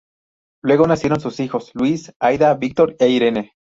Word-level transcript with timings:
Luego 0.63 0.87
nacieron 0.87 1.19
sus 1.19 1.39
hijos 1.41 1.69
Luis, 1.75 2.11
Aida, 2.19 2.55
Víctor 2.55 2.95
e 2.97 3.09
Irene. 3.09 3.53